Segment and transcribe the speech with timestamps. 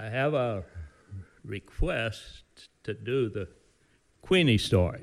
[0.00, 0.62] I have a
[1.44, 2.44] request
[2.84, 3.48] to do the
[4.22, 5.02] Queenie story.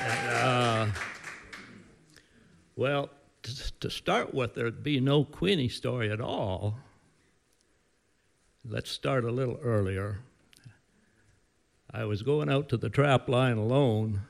[0.00, 0.86] And, uh,
[2.76, 3.10] well,
[3.42, 6.78] t- to start with, there'd be no Queenie story at all.
[8.64, 10.20] Let's start a little earlier.
[11.90, 14.22] I was going out to the trap line alone,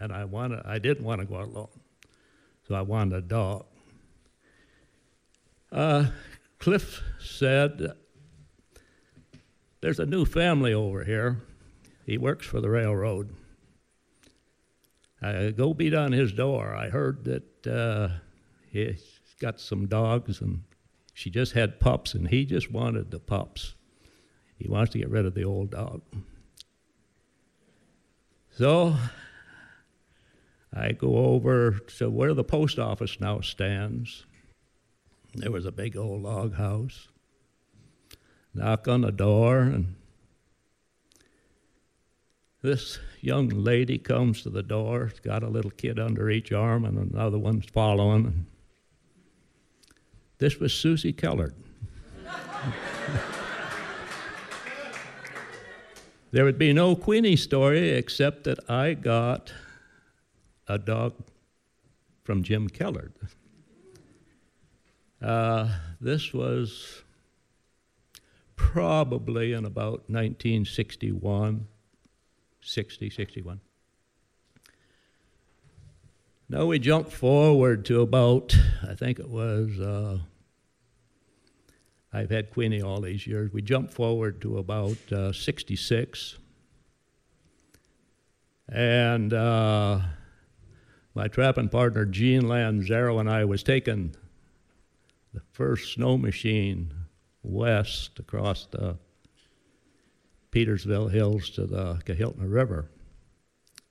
[0.00, 1.80] and I wanted, I didn't want to go out alone,
[2.66, 3.66] so I wanted a dog.
[5.70, 6.06] Uh,
[6.60, 7.94] Cliff said,
[9.80, 11.40] There's a new family over here.
[12.06, 13.34] He works for the railroad.
[15.22, 16.74] I go beat on his door.
[16.74, 18.08] I heard that uh,
[18.70, 19.02] he's
[19.40, 20.62] got some dogs and
[21.14, 23.74] she just had pups, and he just wanted the pups.
[24.56, 26.02] He wants to get rid of the old dog.
[28.56, 28.96] So
[30.72, 34.24] I go over to where the post office now stands.
[35.34, 37.08] There was a big old log house.
[38.52, 39.94] Knock on the door, and
[42.62, 45.08] this young lady comes to the door.
[45.10, 48.46] She's got a little kid under each arm, and another one's following.
[50.38, 51.54] This was Susie Kellard.
[56.32, 59.52] there would be no Queenie story except that I got
[60.66, 61.14] a dog
[62.24, 63.12] from Jim Kellard.
[65.22, 65.68] Uh,
[66.00, 67.02] this was
[68.56, 71.66] probably in about 1961,
[72.62, 73.60] 60, 61.
[76.48, 78.56] Now we jump forward to about,
[78.88, 80.18] I think it was, uh,
[82.12, 83.52] I've had Queenie all these years.
[83.52, 86.38] We jump forward to about uh, 66.
[88.68, 90.00] And uh,
[91.14, 94.14] my trapping partner, Gene Lanzaro, and I was the
[95.60, 96.90] first snow machine
[97.42, 98.96] west across the
[100.50, 102.88] Petersville Hills to the Kahiltna River.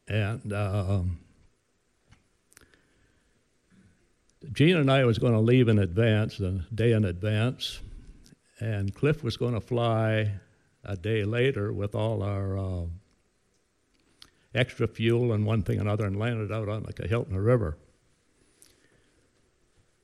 [0.08, 1.20] And um,
[4.52, 7.82] Gene and I was going to leave in advance, a day in advance,
[8.60, 10.40] and Cliff was going to fly
[10.84, 12.86] a day later with all our uh,
[14.56, 17.78] extra fuel and one thing and another and landed out on the Kahiltna River.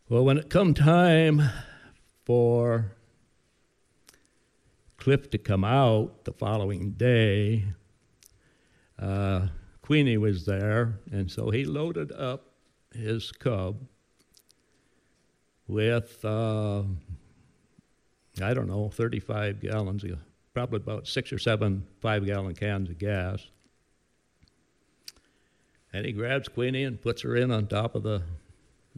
[0.08, 1.42] Well, when it come time
[2.26, 2.92] for
[4.98, 7.66] Cliff to come out the following day,
[9.00, 9.48] uh,
[9.82, 12.52] Queenie was there, and so he loaded up
[12.94, 13.78] his cub
[15.68, 16.84] with, uh,
[18.44, 20.20] I don't know, 35 gallons, of,
[20.54, 23.48] probably about six or seven five gallon cans of gas.
[25.92, 28.22] And he grabs Queenie and puts her in on top of the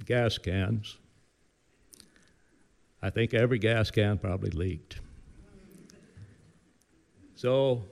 [0.06, 0.98] gas cans.
[3.02, 5.00] I think every gas can probably leaked.
[7.36, 7.86] So,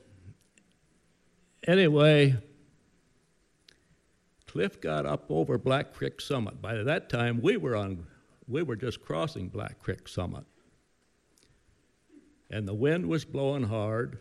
[1.68, 2.36] anyway,
[4.48, 6.62] Cliff got up over Black Creek Summit.
[6.62, 8.08] By that time, we were on,
[8.48, 10.46] we were just crossing Black Creek Summit,
[12.50, 14.20] and the wind was blowing hard.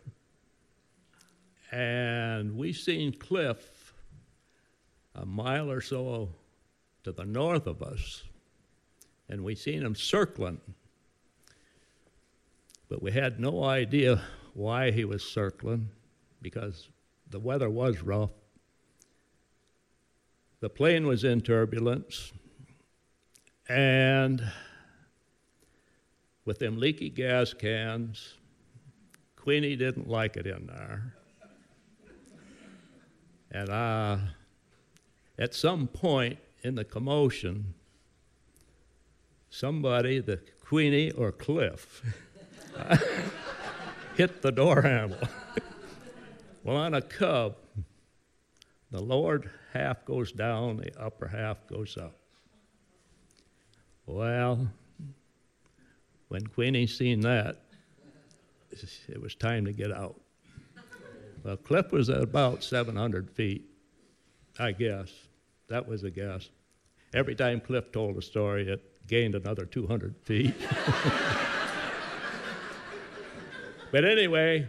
[1.72, 3.94] And we seen Cliff
[5.14, 6.28] a mile or so
[7.04, 8.24] to the north of us,
[9.28, 10.60] and we seen him circling.
[12.88, 14.22] But we had no idea
[14.54, 15.90] why he was circling
[16.40, 16.88] because
[17.30, 18.30] the weather was rough.
[20.60, 22.32] The plane was in turbulence,
[23.68, 24.42] and
[26.46, 28.34] with them leaky gas cans,
[29.36, 31.14] Queenie didn't like it in there.
[33.50, 34.16] And uh,
[35.38, 37.74] at some point in the commotion,
[39.50, 42.02] somebody, the Queenie or Cliff,
[44.16, 45.28] hit the door handle.
[46.64, 47.56] well, on a cub,
[48.90, 49.42] the lower
[49.74, 52.16] half goes down, the upper half goes up.
[54.06, 54.68] Well,
[56.28, 57.60] when Queenie seen that,
[59.08, 60.18] it was time to get out.
[61.42, 63.66] Well, Cliff was at about 700 feet,
[64.58, 65.10] I guess.
[65.68, 66.50] That was a guess.
[67.14, 70.54] Every time Cliff told a story, it gained another 200 feet.
[73.92, 74.66] but anyway,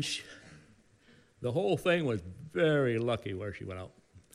[0.00, 0.22] she,
[1.40, 2.22] the whole thing was
[2.52, 3.92] very lucky where she went out.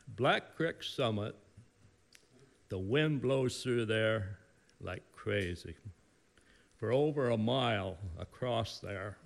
[0.07, 1.35] Black Creek Summit,
[2.69, 4.37] the wind blows through there
[4.81, 5.75] like crazy.
[6.77, 9.17] For over a mile across there,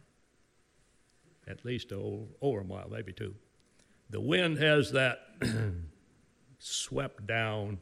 [1.48, 3.36] at least over a mile, maybe two,
[4.14, 5.22] the wind has that
[6.60, 7.80] swept down.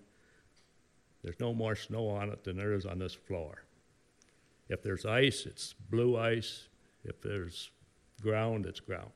[1.22, 3.64] There's no more snow on it than there is on this floor.
[4.70, 6.70] If there's ice, it's blue ice.
[7.04, 7.70] If there's
[8.22, 9.12] ground, it's ground.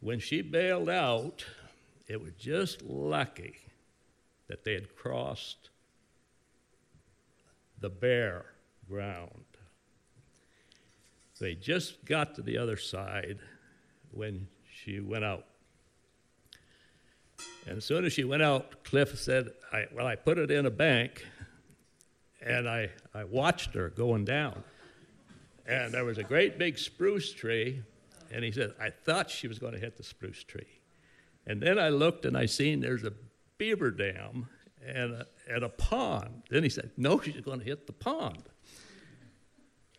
[0.00, 1.46] When she bailed out,
[2.06, 3.56] it was just lucky
[4.48, 5.70] that they had crossed
[7.80, 8.44] the bare
[8.86, 9.46] ground.
[11.40, 13.38] They just got to the other side
[14.12, 15.46] when she went out.
[17.66, 20.66] And as soon as she went out, Cliff said, I, Well, I put it in
[20.66, 21.24] a bank
[22.40, 24.62] and I, I watched her going down.
[25.66, 27.82] And there was a great big spruce tree,
[28.32, 30.80] and he said, I thought she was going to hit the spruce tree.
[31.46, 33.12] And then I looked and I seen there's a
[33.58, 34.48] beaver dam
[34.86, 36.42] and a, and a pond.
[36.50, 38.42] Then he said, No, she's going to hit the pond.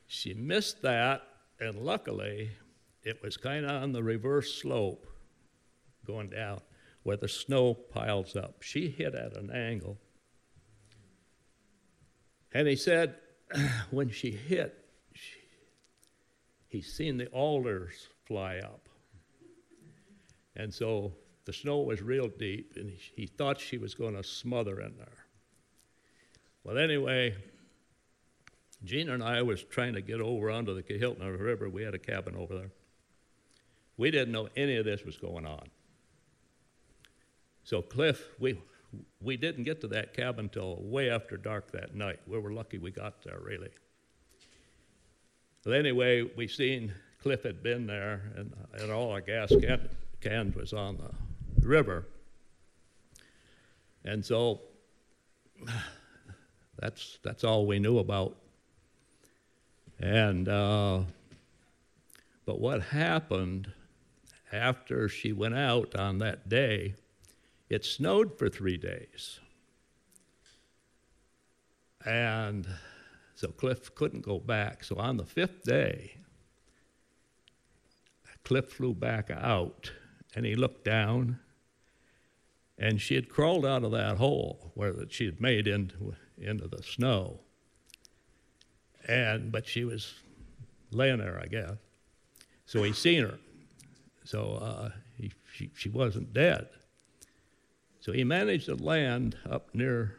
[0.07, 1.23] She missed that,
[1.59, 2.51] and luckily,
[3.03, 5.05] it was kind of on the reverse slope
[6.05, 6.61] going down
[7.03, 8.61] where the snow piles up.
[8.61, 9.97] She hit at an angle.
[12.53, 13.15] And he said,
[13.91, 15.39] when she hit, she,
[16.67, 18.87] he seen the alders fly up.
[20.55, 21.13] And so
[21.45, 24.95] the snow was real deep, and he, he thought she was going to smother in
[24.97, 25.25] there.
[26.63, 27.35] Well, anyway,
[28.83, 31.69] Gina and I was trying to get over onto the Kahiltna River.
[31.69, 32.71] We had a cabin over there.
[34.01, 35.61] We didn't know any of this was going on.
[37.63, 38.59] So Cliff, we
[39.21, 42.19] we didn't get to that cabin till way after dark that night.
[42.25, 43.69] We were lucky we got there, really.
[45.63, 49.87] But anyway, we seen Cliff had been there, and, and all our gas can,
[50.19, 52.07] cans was on the river.
[54.03, 54.61] And so
[56.79, 58.35] that's, that's all we knew about.
[59.99, 61.01] And, uh,
[62.47, 63.71] but what happened
[64.51, 66.95] after she went out on that day,
[67.69, 69.39] it snowed for three days.
[72.05, 72.67] And
[73.35, 74.83] so Cliff couldn't go back.
[74.83, 76.17] So on the fifth day,
[78.43, 79.91] Cliff flew back out
[80.35, 81.39] and he looked down
[82.77, 86.67] and she had crawled out of that hole where that she had made into, into
[86.67, 87.39] the snow.
[89.07, 90.13] And but she was
[90.91, 91.73] laying there, I guess.
[92.65, 93.37] So he seen her.
[94.23, 96.67] So uh, he, she, she wasn't dead.
[97.99, 100.17] So he managed to land up near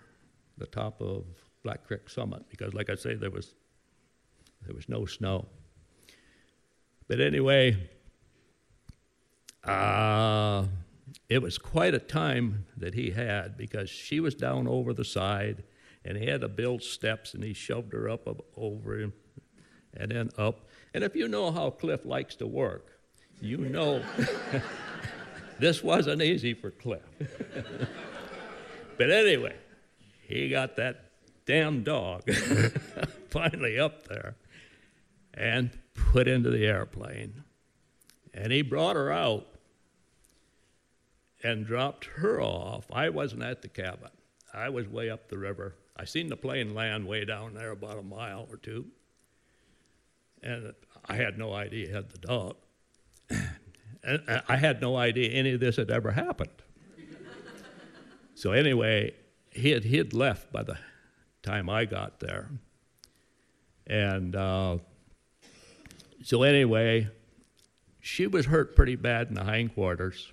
[0.59, 1.25] the top of
[1.63, 3.55] Black Creek Summit because, like I say, there was
[4.67, 5.47] there was no snow.
[7.09, 7.77] But anyway,
[9.65, 10.65] uh,
[11.29, 15.65] it was quite a time that he had because she was down over the side,
[16.05, 19.13] and he had to build steps, and he shoved her up, up over him,
[19.95, 20.69] and then up.
[20.95, 23.01] And if you know how Cliff likes to work,
[23.43, 24.03] you know.
[25.63, 27.03] This wasn't easy for Cliff.
[28.99, 29.55] but anyway,
[30.27, 31.11] he got that
[31.47, 32.29] damn dog
[33.31, 34.35] finally up there
[35.35, 37.45] and put into the airplane.
[38.35, 39.47] And he brought her out
[41.45, 42.87] and dropped her off.
[42.93, 44.11] I wasn't at the cabin.
[44.53, 45.77] I was way up the river.
[45.97, 48.87] I seen the plane land way down there, about a mile or two.
[50.43, 50.75] And
[51.07, 52.57] I had no idea he had the dog.
[54.05, 56.51] And I had no idea any of this had ever happened.
[58.35, 59.15] so anyway,
[59.51, 60.77] he had, he had left by the
[61.43, 62.49] time I got there.
[63.87, 64.79] And uh,
[66.23, 67.09] so anyway,
[68.01, 70.33] she was hurt pretty bad in the hindquarters.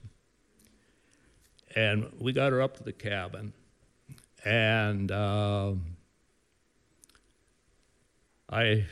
[1.76, 3.54] And we got her up to the cabin.
[4.44, 5.74] And uh,
[8.50, 8.86] I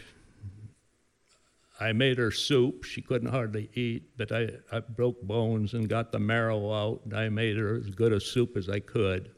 [1.79, 2.83] I made her soup.
[2.83, 7.13] She couldn't hardly eat, but I, I broke bones and got the marrow out, and
[7.13, 9.29] I made her as good a soup as I could.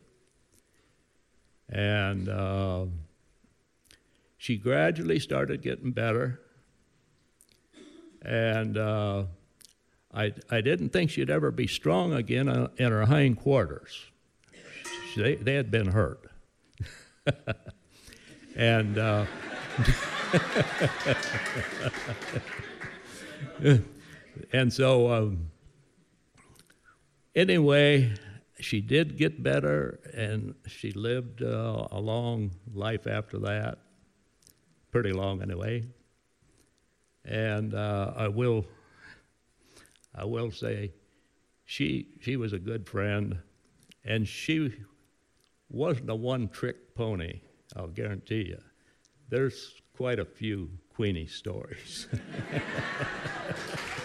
[1.68, 2.86] And uh,
[4.38, 6.40] she gradually started getting better.
[8.22, 9.26] And uh,
[10.14, 14.06] I, I didn't think she'd ever be strong again uh, in her hindquarters.
[15.16, 16.32] They, they had been hurt.
[18.56, 19.26] and uh,
[24.54, 25.50] and so, um,
[27.36, 28.14] anyway,
[28.60, 33.80] she did get better, and she lived uh, a long life after that,
[34.92, 35.86] pretty long anyway.
[37.26, 38.66] And uh, I will,
[40.14, 40.94] I will say,
[41.66, 43.40] she she was a good friend,
[44.04, 44.74] and she
[45.70, 47.42] wasn't a one-trick pony.
[47.76, 48.58] I'll guarantee you.
[49.30, 52.08] There's quite a few Queenie stories.